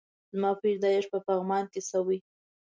[0.33, 2.17] زما پيدايښت په پغمان کی شوي